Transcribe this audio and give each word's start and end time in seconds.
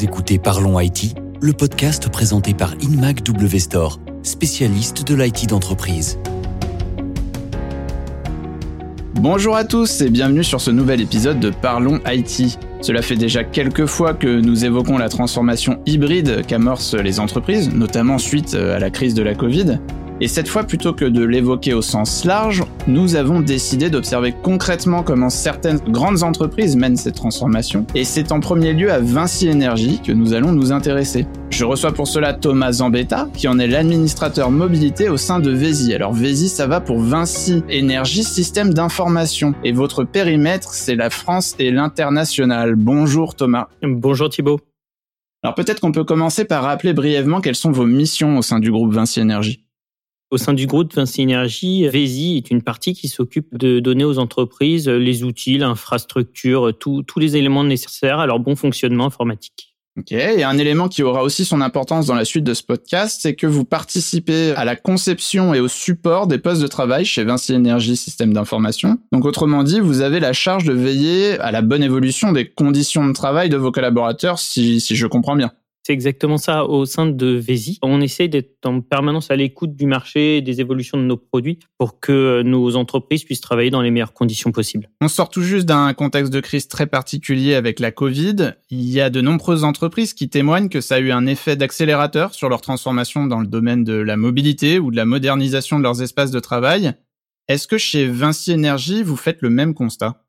Écoutez 0.00 0.38
Parlons 0.38 0.78
IT, 0.78 1.16
le 1.40 1.52
podcast 1.52 2.08
présenté 2.08 2.54
par 2.54 2.74
Inmac 2.80 3.24
W 3.24 3.58
spécialiste 4.22 5.04
de 5.08 5.14
l'IT 5.16 5.48
d'entreprise. 5.48 6.20
Bonjour 9.14 9.56
à 9.56 9.64
tous 9.64 10.00
et 10.02 10.10
bienvenue 10.10 10.44
sur 10.44 10.60
ce 10.60 10.70
nouvel 10.70 11.00
épisode 11.00 11.40
de 11.40 11.50
Parlons 11.50 12.00
IT. 12.06 12.58
Cela 12.80 13.02
fait 13.02 13.16
déjà 13.16 13.42
quelques 13.42 13.86
fois 13.86 14.14
que 14.14 14.40
nous 14.40 14.64
évoquons 14.64 14.98
la 14.98 15.08
transformation 15.08 15.80
hybride 15.84 16.46
qu'amorcent 16.46 16.94
les 16.94 17.18
entreprises, 17.18 17.74
notamment 17.74 18.18
suite 18.18 18.54
à 18.54 18.78
la 18.78 18.90
crise 18.90 19.14
de 19.14 19.22
la 19.22 19.34
Covid. 19.34 19.80
Et 20.20 20.26
cette 20.26 20.48
fois, 20.48 20.64
plutôt 20.64 20.92
que 20.92 21.04
de 21.04 21.22
l'évoquer 21.22 21.74
au 21.74 21.82
sens 21.82 22.24
large, 22.24 22.64
nous 22.88 23.14
avons 23.14 23.38
décidé 23.38 23.88
d'observer 23.88 24.34
concrètement 24.42 25.04
comment 25.04 25.30
certaines 25.30 25.78
grandes 25.78 26.24
entreprises 26.24 26.74
mènent 26.74 26.96
cette 26.96 27.14
transformation. 27.14 27.86
Et 27.94 28.02
c'est 28.02 28.32
en 28.32 28.40
premier 28.40 28.72
lieu 28.72 28.90
à 28.90 28.98
Vinci 28.98 29.48
Énergie 29.48 30.00
que 30.04 30.10
nous 30.10 30.32
allons 30.32 30.50
nous 30.50 30.72
intéresser. 30.72 31.26
Je 31.50 31.64
reçois 31.64 31.92
pour 31.92 32.08
cela 32.08 32.34
Thomas 32.34 32.72
Zambetta, 32.72 33.28
qui 33.32 33.46
en 33.46 33.60
est 33.60 33.68
l'administrateur 33.68 34.50
mobilité 34.50 35.08
au 35.08 35.16
sein 35.16 35.38
de 35.38 35.52
Vési. 35.52 35.94
Alors 35.94 36.12
Vési, 36.12 36.48
ça 36.48 36.66
va 36.66 36.80
pour 36.80 36.98
Vinci 36.98 37.62
Énergie 37.68 38.24
Système 38.24 38.74
d'information. 38.74 39.54
Et 39.62 39.72
votre 39.72 40.02
périmètre, 40.02 40.72
c'est 40.72 40.96
la 40.96 41.10
France 41.10 41.54
et 41.60 41.70
l'international. 41.70 42.74
Bonjour 42.74 43.36
Thomas. 43.36 43.68
Bonjour 43.82 44.28
Thibault. 44.28 44.58
Alors 45.44 45.54
peut-être 45.54 45.78
qu'on 45.78 45.92
peut 45.92 46.02
commencer 46.02 46.44
par 46.44 46.64
rappeler 46.64 46.92
brièvement 46.92 47.40
quelles 47.40 47.54
sont 47.54 47.70
vos 47.70 47.86
missions 47.86 48.36
au 48.38 48.42
sein 48.42 48.58
du 48.58 48.72
groupe 48.72 48.92
Vinci 48.92 49.20
Énergie. 49.20 49.67
Au 50.30 50.36
sein 50.36 50.52
du 50.52 50.66
groupe 50.66 50.94
Vinci 50.94 51.22
Énergie, 51.22 51.88
Vési 51.88 52.36
est 52.36 52.50
une 52.50 52.60
partie 52.60 52.92
qui 52.92 53.08
s'occupe 53.08 53.56
de 53.56 53.80
donner 53.80 54.04
aux 54.04 54.18
entreprises 54.18 54.86
les 54.86 55.24
outils, 55.24 55.56
l'infrastructure, 55.56 56.76
tous 56.78 57.18
les 57.18 57.38
éléments 57.38 57.64
nécessaires 57.64 58.18
à 58.18 58.26
leur 58.26 58.38
bon 58.38 58.54
fonctionnement 58.54 59.06
informatique. 59.06 59.74
Ok, 59.98 60.12
et 60.12 60.44
un 60.44 60.58
élément 60.58 60.88
qui 60.88 61.02
aura 61.02 61.24
aussi 61.24 61.46
son 61.46 61.62
importance 61.62 62.06
dans 62.06 62.14
la 62.14 62.26
suite 62.26 62.44
de 62.44 62.52
ce 62.52 62.62
podcast, 62.62 63.20
c'est 63.22 63.34
que 63.34 63.46
vous 63.46 63.64
participez 63.64 64.52
à 64.54 64.66
la 64.66 64.76
conception 64.76 65.54
et 65.54 65.60
au 65.60 65.66
support 65.66 66.26
des 66.26 66.38
postes 66.38 66.60
de 66.60 66.68
travail 66.68 67.06
chez 67.06 67.24
Vinci 67.24 67.54
Énergie 67.54 67.96
Système 67.96 68.34
d'information. 68.34 68.98
Donc 69.12 69.24
autrement 69.24 69.64
dit, 69.64 69.80
vous 69.80 70.02
avez 70.02 70.20
la 70.20 70.34
charge 70.34 70.64
de 70.64 70.74
veiller 70.74 71.40
à 71.40 71.50
la 71.50 71.62
bonne 71.62 71.82
évolution 71.82 72.32
des 72.32 72.48
conditions 72.48 73.08
de 73.08 73.12
travail 73.14 73.48
de 73.48 73.56
vos 73.56 73.72
collaborateurs, 73.72 74.38
si 74.38 74.78
je 74.78 75.06
comprends 75.06 75.36
bien. 75.36 75.52
C'est 75.88 75.94
exactement 75.94 76.36
ça 76.36 76.66
au 76.66 76.84
sein 76.84 77.06
de 77.06 77.28
Vési. 77.28 77.78
On 77.80 78.02
essaie 78.02 78.28
d'être 78.28 78.58
en 78.66 78.82
permanence 78.82 79.30
à 79.30 79.36
l'écoute 79.36 79.74
du 79.74 79.86
marché 79.86 80.36
et 80.36 80.42
des 80.42 80.60
évolutions 80.60 80.98
de 80.98 81.02
nos 81.04 81.16
produits 81.16 81.60
pour 81.78 81.98
que 81.98 82.42
nos 82.42 82.76
entreprises 82.76 83.24
puissent 83.24 83.40
travailler 83.40 83.70
dans 83.70 83.80
les 83.80 83.90
meilleures 83.90 84.12
conditions 84.12 84.52
possibles. 84.52 84.90
On 85.00 85.08
sort 85.08 85.30
tout 85.30 85.40
juste 85.40 85.64
d'un 85.64 85.94
contexte 85.94 86.30
de 86.30 86.40
crise 86.40 86.68
très 86.68 86.86
particulier 86.86 87.54
avec 87.54 87.80
la 87.80 87.90
Covid. 87.90 88.52
Il 88.68 88.86
y 88.90 89.00
a 89.00 89.08
de 89.08 89.22
nombreuses 89.22 89.64
entreprises 89.64 90.12
qui 90.12 90.28
témoignent 90.28 90.68
que 90.68 90.82
ça 90.82 90.96
a 90.96 90.98
eu 90.98 91.10
un 91.10 91.24
effet 91.24 91.56
d'accélérateur 91.56 92.34
sur 92.34 92.50
leur 92.50 92.60
transformation 92.60 93.26
dans 93.26 93.40
le 93.40 93.46
domaine 93.46 93.82
de 93.82 93.94
la 93.94 94.18
mobilité 94.18 94.78
ou 94.78 94.90
de 94.90 94.96
la 94.96 95.06
modernisation 95.06 95.78
de 95.78 95.84
leurs 95.84 96.02
espaces 96.02 96.32
de 96.32 96.40
travail. 96.40 96.92
Est-ce 97.48 97.66
que 97.66 97.78
chez 97.78 98.06
Vinci 98.06 98.52
Énergie, 98.52 99.02
vous 99.02 99.16
faites 99.16 99.40
le 99.40 99.48
même 99.48 99.72
constat? 99.72 100.22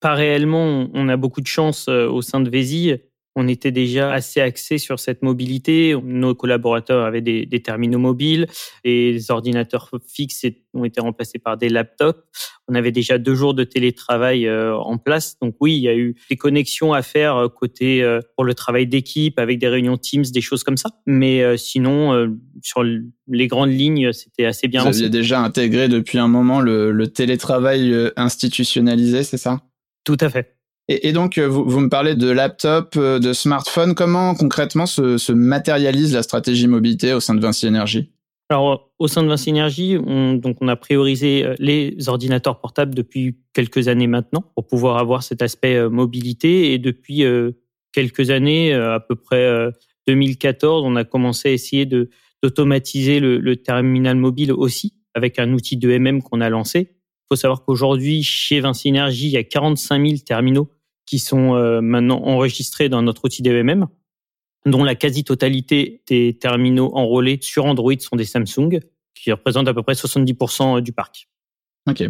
Pas 0.00 0.14
réellement. 0.14 0.90
On 0.94 1.08
a 1.08 1.16
beaucoup 1.16 1.42
de 1.42 1.46
chance 1.46 1.86
euh, 1.88 2.08
au 2.08 2.22
sein 2.22 2.40
de 2.40 2.50
Vési 2.50 2.90
on 3.34 3.48
était 3.48 3.70
déjà 3.70 4.12
assez 4.12 4.40
axé 4.40 4.78
sur 4.78 4.98
cette 4.98 5.22
mobilité. 5.22 5.94
Nos 6.02 6.34
collaborateurs 6.34 7.04
avaient 7.04 7.20
des, 7.20 7.62
terminaux 7.62 7.98
mobiles, 7.98 8.46
les 8.84 9.30
ordinateurs 9.30 9.90
fixes 10.06 10.46
ont 10.74 10.84
été 10.84 11.00
remplacés 11.00 11.38
par 11.38 11.56
des 11.56 11.68
laptops. 11.68 12.20
On 12.68 12.74
avait 12.74 12.92
déjà 12.92 13.18
deux 13.18 13.34
jours 13.34 13.54
de 13.54 13.64
télétravail 13.64 14.46
euh, 14.46 14.74
en 14.76 14.98
place. 14.98 15.38
Donc 15.40 15.56
oui, 15.60 15.76
il 15.76 15.82
y 15.82 15.88
a 15.88 15.96
eu 15.96 16.14
des 16.30 16.36
connexions 16.36 16.92
à 16.92 17.02
faire 17.02 17.36
euh, 17.36 17.48
côté 17.48 18.02
euh, 18.02 18.20
pour 18.36 18.44
le 18.44 18.54
travail 18.54 18.86
d'équipe 18.86 19.38
avec 19.38 19.58
des 19.58 19.68
réunions 19.68 19.96
Teams, 19.96 20.24
des 20.32 20.40
choses 20.40 20.64
comme 20.64 20.76
ça. 20.76 20.90
Mais 21.06 21.56
sinon, 21.56 22.36
sur 22.62 22.82
les 22.82 23.46
grandes 23.46 23.72
lignes, 23.72 24.12
c'était 24.12 24.44
assez 24.44 24.68
bien. 24.68 24.82
Vous 24.82 24.88
aviez 24.88 25.10
déjà 25.10 25.40
intégré 25.40 25.88
depuis 25.88 26.18
un 26.18 26.28
moment 26.28 26.60
le 26.60 27.06
télétravail 27.06 27.94
institutionnalisé, 28.16 29.22
c'est 29.22 29.38
ça? 29.38 29.60
Tout 30.04 30.16
à 30.20 30.30
fait. 30.30 30.56
Et, 31.02 31.12
donc, 31.12 31.38
euh, 31.38 31.46
vous, 31.46 31.80
me 31.80 31.88
parlez 31.88 32.14
de 32.14 32.30
laptop, 32.30 32.94
euh, 32.96 33.18
de 33.18 33.32
smartphone. 33.32 33.94
Comment 33.94 34.34
concrètement 34.34 34.86
se, 34.86 35.32
matérialise 35.32 36.14
la 36.14 36.22
stratégie 36.22 36.66
mobilité 36.66 37.12
au 37.12 37.20
sein 37.20 37.34
de 37.34 37.40
Vinci 37.40 37.66
Énergie 37.66 38.10
alors, 38.48 38.92
au 38.98 39.08
sein 39.08 39.22
de 39.22 39.28
Vinci 39.28 39.48
Énergie, 39.48 39.96
on, 39.96 40.34
donc 40.34 40.58
on 40.60 40.68
a 40.68 40.76
priorisé 40.76 41.42
euh, 41.42 41.54
les 41.58 41.96
ordinateurs 42.10 42.60
portables 42.60 42.94
depuis 42.94 43.38
quelques 43.54 43.88
années 43.88 44.08
maintenant 44.08 44.44
pour 44.54 44.66
pouvoir 44.66 44.98
avoir 44.98 45.22
cet 45.22 45.40
aspect 45.40 45.88
mobilité. 45.88 46.74
Et 46.74 46.78
depuis 46.78 47.24
quelques 47.92 48.28
années, 48.28 48.74
à 48.74 49.00
peu 49.00 49.14
près 49.14 49.70
2014, 50.06 50.82
on 50.84 50.96
a 50.96 51.04
commencé 51.04 51.48
à 51.48 51.52
essayer 51.52 51.86
d'automatiser 51.86 53.20
le, 53.20 53.38
le, 53.38 53.56
terminal 53.56 54.18
mobile 54.18 54.52
aussi 54.52 54.92
avec 55.14 55.38
un 55.38 55.50
outil 55.54 55.78
de 55.78 55.88
MM 55.96 56.20
qu'on 56.20 56.42
a 56.42 56.50
lancé. 56.50 56.90
Il 56.90 57.26
faut 57.30 57.36
savoir 57.36 57.64
qu'aujourd'hui, 57.64 58.22
chez 58.22 58.60
Vinci 58.60 58.88
Énergie, 58.88 59.28
il 59.28 59.32
y 59.32 59.38
a 59.38 59.44
45 59.44 60.06
000 60.06 60.18
terminaux 60.26 60.68
qui 61.06 61.18
sont 61.18 61.54
euh, 61.54 61.80
maintenant 61.80 62.22
enregistrés 62.22 62.88
dans 62.88 63.02
notre 63.02 63.24
outil 63.24 63.42
DEMM, 63.42 63.86
dont 64.66 64.84
la 64.84 64.94
quasi-totalité 64.94 66.02
des 66.06 66.38
terminaux 66.38 66.90
enrôlés 66.94 67.38
sur 67.42 67.64
Android 67.64 67.98
sont 67.98 68.16
des 68.16 68.24
Samsung, 68.24 68.80
qui 69.14 69.32
représentent 69.32 69.68
à 69.68 69.74
peu 69.74 69.82
près 69.82 69.94
70% 69.94 70.80
du 70.80 70.92
parc. 70.92 71.28
Ok. 71.88 72.04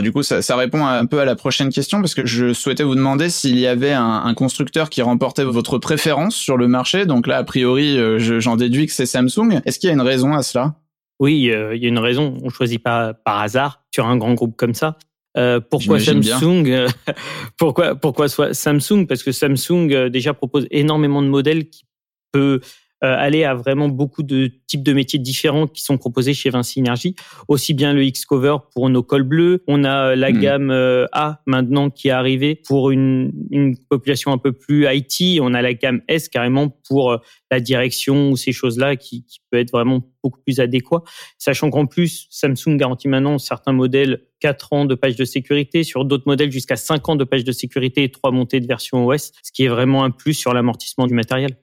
du 0.00 0.12
coup, 0.12 0.22
ça, 0.22 0.42
ça, 0.42 0.56
répond 0.56 0.84
un 0.84 1.06
peu 1.06 1.20
à 1.20 1.24
la 1.24 1.36
prochaine 1.36 1.70
question 1.70 2.00
parce 2.00 2.14
que 2.14 2.26
je 2.26 2.52
souhaitais 2.52 2.82
vous 2.82 2.94
demander 2.96 3.30
s'il 3.30 3.58
y 3.58 3.66
avait 3.66 3.92
un, 3.92 4.22
un, 4.24 4.34
constructeur 4.34 4.90
qui 4.90 5.02
remportait 5.02 5.44
votre 5.44 5.78
préférence 5.78 6.34
sur 6.34 6.56
le 6.56 6.66
marché. 6.66 7.06
Donc 7.06 7.26
là, 7.26 7.38
a 7.38 7.44
priori, 7.44 7.98
euh, 7.98 8.18
j'en 8.40 8.56
déduis 8.56 8.86
que 8.86 8.92
c'est 8.92 9.06
Samsung. 9.06 9.60
Est-ce 9.64 9.78
qu'il 9.78 9.88
y 9.88 9.90
a 9.90 9.94
une 9.94 10.00
raison 10.00 10.32
à 10.32 10.42
cela? 10.42 10.74
Oui, 11.20 11.50
euh, 11.50 11.76
il 11.76 11.82
y 11.82 11.86
a 11.86 11.88
une 11.88 12.00
raison. 12.00 12.36
On 12.42 12.50
choisit 12.50 12.82
pas 12.82 13.14
par 13.14 13.38
hasard 13.38 13.84
sur 13.92 14.06
un 14.06 14.16
grand 14.16 14.34
groupe 14.34 14.56
comme 14.56 14.74
ça. 14.74 14.98
Euh, 15.38 15.60
pourquoi 15.60 15.98
Samsung 15.98 16.64
euh, 16.66 16.88
Pourquoi 17.58 17.94
pourquoi 17.94 18.28
soit 18.28 18.52
Samsung? 18.52 19.06
Parce 19.06 19.22
que 19.22 19.32
Samsung 19.32 19.90
euh, 19.90 20.08
déjà 20.10 20.34
propose 20.34 20.66
énormément 20.70 21.22
de 21.22 21.28
modèles 21.28 21.68
qui 21.68 21.84
peut 22.32 22.60
aller 23.08 23.44
à 23.44 23.54
vraiment 23.54 23.88
beaucoup 23.88 24.22
de 24.22 24.50
types 24.66 24.82
de 24.82 24.92
métiers 24.92 25.18
différents 25.18 25.66
qui 25.66 25.82
sont 25.82 25.98
proposés 25.98 26.34
chez 26.34 26.50
Vinci 26.50 26.80
Energy. 26.80 27.14
Aussi 27.48 27.74
bien 27.74 27.92
le 27.92 28.04
X-Cover 28.04 28.56
pour 28.72 28.88
nos 28.88 29.02
cols 29.02 29.24
bleus. 29.24 29.62
On 29.66 29.84
a 29.84 30.14
la 30.14 30.30
hmm. 30.30 30.40
gamme 30.40 30.70
euh, 30.70 31.06
A 31.12 31.42
maintenant 31.46 31.90
qui 31.90 32.08
est 32.08 32.12
arrivée 32.12 32.54
pour 32.54 32.90
une, 32.90 33.32
une, 33.50 33.76
population 33.90 34.32
un 34.32 34.38
peu 34.38 34.52
plus 34.52 34.86
IT. 34.88 35.40
On 35.40 35.54
a 35.54 35.62
la 35.62 35.74
gamme 35.74 36.00
S 36.08 36.28
carrément 36.28 36.68
pour 36.88 37.12
euh, 37.12 37.18
la 37.50 37.60
direction 37.60 38.30
ou 38.30 38.36
ces 38.36 38.52
choses-là 38.52 38.96
qui, 38.96 39.24
qui 39.24 39.40
peut 39.50 39.58
être 39.58 39.72
vraiment 39.72 40.02
beaucoup 40.22 40.40
plus 40.40 40.60
adéquat. 40.60 41.02
Sachant 41.38 41.70
qu'en 41.70 41.86
plus, 41.86 42.26
Samsung 42.30 42.76
garantit 42.76 43.08
maintenant 43.08 43.38
certains 43.38 43.72
modèles 43.72 44.22
4 44.40 44.72
ans 44.72 44.84
de 44.84 44.94
page 44.94 45.16
de 45.16 45.24
sécurité, 45.24 45.84
sur 45.84 46.04
d'autres 46.04 46.24
modèles 46.26 46.50
jusqu'à 46.50 46.76
5 46.76 47.08
ans 47.10 47.16
de 47.16 47.24
page 47.24 47.44
de 47.44 47.52
sécurité 47.52 48.04
et 48.04 48.10
3 48.10 48.32
montées 48.32 48.60
de 48.60 48.66
version 48.66 49.06
OS, 49.06 49.32
ce 49.42 49.52
qui 49.52 49.64
est 49.64 49.68
vraiment 49.68 50.04
un 50.04 50.10
plus 50.10 50.34
sur 50.34 50.52
l'amortissement 50.52 51.06
du 51.06 51.14
matériel. 51.14 51.56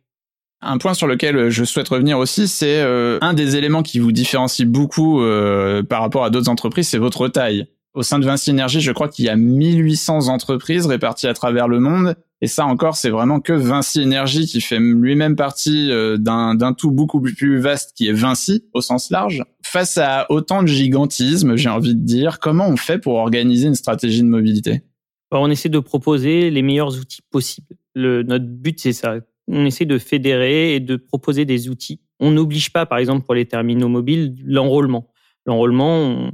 Un 0.61 0.77
point 0.77 0.93
sur 0.93 1.07
lequel 1.07 1.37
euh, 1.37 1.49
je 1.49 1.63
souhaite 1.63 1.87
revenir 1.87 2.17
aussi, 2.17 2.47
c'est 2.47 2.81
euh, 2.81 3.17
un 3.21 3.33
des 3.33 3.55
éléments 3.55 3.81
qui 3.81 3.99
vous 3.99 4.11
différencie 4.11 4.67
beaucoup 4.67 5.21
euh, 5.21 5.83
par 5.83 6.01
rapport 6.01 6.25
à 6.25 6.29
d'autres 6.29 6.49
entreprises, 6.49 6.89
c'est 6.89 6.97
votre 6.97 7.29
taille. 7.29 7.67
Au 7.93 8.03
sein 8.03 8.19
de 8.19 8.25
Vinci 8.25 8.49
Énergie, 8.49 8.81
je 8.81 8.91
crois 8.91 9.07
qu'il 9.07 9.25
y 9.25 9.29
a 9.29 9.35
1800 9.35 10.27
entreprises 10.27 10.85
réparties 10.85 11.27
à 11.27 11.33
travers 11.33 11.67
le 11.67 11.79
monde. 11.79 12.15
Et 12.41 12.47
ça 12.47 12.65
encore, 12.65 12.95
c'est 12.95 13.09
vraiment 13.09 13.39
que 13.39 13.51
Vinci 13.51 14.01
Énergie 14.01 14.45
qui 14.45 14.61
fait 14.61 14.79
lui-même 14.79 15.35
partie 15.35 15.91
d'un 16.19 16.73
tout 16.77 16.91
beaucoup 16.91 17.19
plus 17.19 17.59
vaste 17.59 17.93
qui 17.97 18.07
est 18.07 18.13
Vinci 18.13 18.63
au 18.73 18.81
sens 18.81 19.09
large. 19.09 19.43
Face 19.63 19.97
à 19.97 20.27
autant 20.29 20.61
de 20.61 20.67
gigantisme, 20.67 21.57
j'ai 21.57 21.67
envie 21.67 21.95
de 21.95 22.05
dire, 22.05 22.39
comment 22.39 22.69
on 22.69 22.77
fait 22.77 22.99
pour 22.99 23.15
organiser 23.15 23.67
une 23.67 23.75
stratégie 23.75 24.21
de 24.21 24.27
mobilité? 24.27 24.83
On 25.31 25.49
essaie 25.49 25.69
de 25.69 25.79
proposer 25.79 26.51
les 26.51 26.61
meilleurs 26.61 26.97
outils 26.97 27.23
possibles. 27.29 27.75
Le, 27.95 28.23
notre 28.23 28.45
but, 28.45 28.79
c'est 28.79 28.93
ça, 28.93 29.15
on 29.49 29.65
essaie 29.65 29.85
de 29.85 29.97
fédérer 29.97 30.75
et 30.75 30.79
de 30.79 30.95
proposer 30.95 31.45
des 31.45 31.69
outils. 31.69 31.99
On 32.19 32.31
n'oblige 32.31 32.71
pas, 32.71 32.85
par 32.85 32.99
exemple, 32.99 33.25
pour 33.25 33.33
les 33.33 33.45
terminaux 33.45 33.87
mobiles, 33.87 34.35
l'enrôlement. 34.45 35.09
L'enrôlement, 35.45 36.29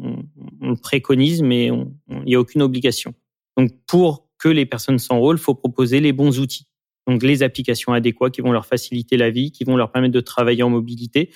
on, 0.62 0.70
le 0.70 0.76
préconise, 0.76 1.42
mais 1.42 1.68
il 1.68 2.24
n'y 2.26 2.36
a 2.36 2.40
aucune 2.40 2.62
obligation. 2.62 3.14
Donc, 3.58 3.72
pour 3.88 4.28
que 4.38 4.50
les 4.50 4.66
personnes 4.66 5.00
s'enrôlent, 5.00 5.38
faut 5.38 5.56
proposer 5.56 6.02
les 6.02 6.12
bons 6.12 6.40
outils. 6.40 6.68
Donc, 7.08 7.24
les 7.24 7.44
applications 7.44 7.94
adéquates 7.94 8.34
qui 8.34 8.42
vont 8.42 8.52
leur 8.52 8.66
faciliter 8.66 9.16
la 9.16 9.30
vie, 9.30 9.52
qui 9.52 9.64
vont 9.64 9.78
leur 9.78 9.92
permettre 9.92 10.14
de 10.14 10.22
travailler 10.22 10.64
en 10.64 10.70
mobilité. 10.70 11.30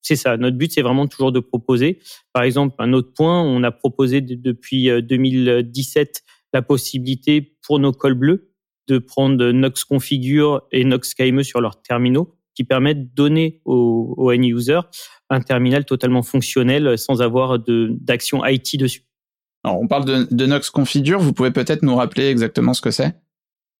C'est 0.00 0.16
ça. 0.16 0.36
Notre 0.36 0.56
but, 0.56 0.72
c'est 0.72 0.82
vraiment 0.82 1.06
toujours 1.06 1.30
de 1.30 1.38
proposer. 1.38 2.00
Par 2.32 2.42
exemple, 2.42 2.74
un 2.78 2.92
autre 2.92 3.12
point, 3.12 3.40
on 3.42 3.62
a 3.62 3.70
proposé 3.70 4.20
depuis 4.20 4.88
2017 5.02 6.08
euh, 6.08 6.32
la 6.54 6.62
possibilité 6.62 7.56
pour 7.62 7.78
nos 7.78 7.92
cols 7.92 8.14
bleus 8.14 8.51
de 8.88 8.98
prendre 8.98 9.50
Nox 9.50 9.84
Configure 9.84 10.62
et 10.72 10.84
Nox 10.84 11.14
KME 11.14 11.42
sur 11.42 11.60
leurs 11.60 11.80
terminaux 11.82 12.34
qui 12.54 12.64
permettent 12.64 13.10
de 13.10 13.14
donner 13.14 13.60
aux, 13.64 14.14
aux 14.16 14.30
end-users 14.30 14.80
un 15.30 15.40
terminal 15.40 15.84
totalement 15.84 16.22
fonctionnel 16.22 16.98
sans 16.98 17.22
avoir 17.22 17.58
d'action 17.58 18.44
IT 18.44 18.76
dessus. 18.78 19.04
Alors, 19.64 19.80
on 19.80 19.86
parle 19.86 20.26
de 20.28 20.46
Nox 20.46 20.70
Configure. 20.70 21.20
Vous 21.20 21.32
pouvez 21.32 21.50
peut-être 21.50 21.82
nous 21.82 21.94
rappeler 21.96 22.28
exactement 22.28 22.74
ce 22.74 22.80
que 22.80 22.90
c'est? 22.90 23.14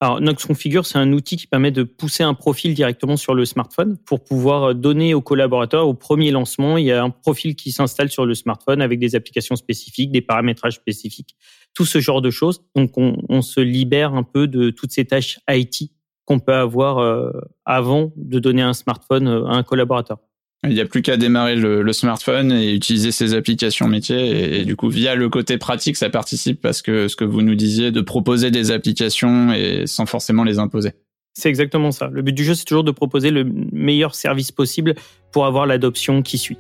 Alors, 0.02 0.20
Nox 0.20 0.46
Configure, 0.46 0.84
c'est 0.84 0.99
un 0.99 1.12
outil 1.12 1.37
qui 1.37 1.46
permet 1.46 1.70
de 1.70 1.84
pousser 1.84 2.25
un 2.25 2.34
profil 2.34 2.75
directement 2.75 3.16
sur 3.16 3.37
le 3.37 3.44
smartphone 3.44 3.96
pour 3.99 4.25
pouvoir 4.25 4.75
donner 4.75 5.14
aux 5.14 5.20
collaborateurs 5.20 5.87
au 5.87 5.94
premier 5.94 6.32
lancement. 6.32 6.76
Il 6.76 6.87
y 6.87 6.90
a 6.90 7.04
un 7.04 7.10
profil 7.10 7.54
qui 7.54 7.70
s'installe 7.70 8.10
sur 8.10 8.26
le 8.26 8.34
smartphone 8.34 8.82
avec 8.82 8.99
des 8.99 9.14
applications 9.14 9.54
spécifiques, 9.54 10.10
des 10.10 10.20
paramétrages 10.20 10.75
spécifiques, 10.75 11.37
tout 11.72 11.84
ce 11.84 12.00
genre 12.00 12.20
de 12.20 12.31
choses. 12.31 12.64
Donc, 12.75 12.99
on, 12.99 13.16
on 13.28 13.43
se 13.43 13.60
libère 13.60 14.14
un 14.14 14.25
peu 14.25 14.49
de 14.49 14.70
toutes 14.70 14.90
ces 14.90 15.04
tâches 15.04 15.38
IT 15.49 15.93
qu'on 16.25 16.40
peut 16.40 16.52
avoir 16.52 16.99
euh, 16.99 17.31
avant 17.64 18.12
de 18.16 18.40
donner 18.40 18.62
un 18.62 18.72
smartphone 18.72 19.28
euh, 19.28 19.44
à 19.44 19.54
un 19.54 19.62
collaborateur. 19.62 20.19
Il 20.64 20.75
n'y 20.75 20.81
a 20.81 20.87
plus 20.87 21.03
qu'à 21.03 21.17
démarrer 21.17 21.56
le, 21.56 21.93
smartphone 21.93 22.53
et 22.53 22.73
utiliser 22.73 23.11
ses 23.11 23.35
applications 23.35 23.88
métiers. 23.88 24.61
Et, 24.61 24.64
du 24.64 24.76
coup, 24.76 24.88
via 24.88 25.17
le 25.17 25.29
côté 25.29 25.59
pratique, 25.59 25.97
ça 25.97 26.09
participe 26.09 26.61
parce 26.61 26.82
que 26.82 27.09
ce 27.09 27.17
que 27.17 27.25
vous 27.25 27.43
nous 27.43 27.56
disiez, 27.56 27.91
de 27.91 28.00
proposer 28.00 28.53
des 28.53 28.70
applications 28.70 29.53
et 29.53 29.87
sans 29.87 30.06
forcément 30.06 30.44
les 30.44 30.61
imposer. 30.61 30.93
C'est 31.35 31.49
exactement 31.49 31.91
ça. 31.91 32.09
Le 32.12 32.23
but 32.23 32.32
du 32.32 32.44
jeu, 32.44 32.55
c'est 32.55 32.64
toujours 32.64 32.85
de 32.85 32.93
proposer 32.93 33.31
le 33.31 33.44
meilleur 33.73 34.14
service 34.14 34.53
possible 34.53 34.94
pour 35.32 35.47
avoir 35.47 35.67
l'adoption 35.67 36.23
qui 36.23 36.38
suit. 36.38 36.59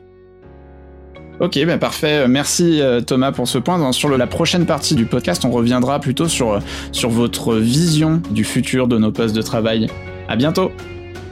Ok, 1.40 1.58
ben 1.64 1.78
parfait. 1.78 2.26
Merci 2.28 2.80
euh, 2.80 3.00
Thomas 3.00 3.32
pour 3.32 3.48
ce 3.48 3.58
point. 3.58 3.92
Sur 3.92 4.16
la 4.16 4.26
prochaine 4.26 4.66
partie 4.66 4.94
du 4.94 5.06
podcast, 5.06 5.44
on 5.44 5.50
reviendra 5.50 6.00
plutôt 6.00 6.28
sur, 6.28 6.60
sur 6.92 7.10
votre 7.10 7.56
vision 7.56 8.22
du 8.30 8.44
futur 8.44 8.88
de 8.88 8.98
nos 8.98 9.12
postes 9.12 9.34
de 9.34 9.42
travail. 9.42 9.88
À 10.28 10.36
bientôt. 10.36 10.70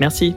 Merci. 0.01 0.35